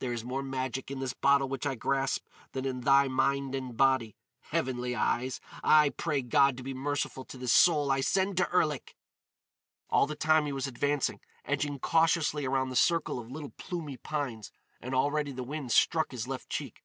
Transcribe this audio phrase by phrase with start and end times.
[0.00, 3.74] There is more magic in this bottle which I grasp than in thy mind and
[3.74, 4.14] body.
[4.50, 5.40] Heavenly Eyes!
[5.64, 8.94] I pray God to be merciful to this soul I send to Erlik!"
[9.88, 14.52] All the time he was advancing, edging cautiously around the circle of little plumy pines;
[14.78, 16.82] and already the wind struck his left cheek.